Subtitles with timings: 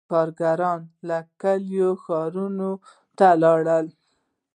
[0.11, 2.71] •کارګران له کلیو ښارونو
[3.17, 3.87] ته ولاړل.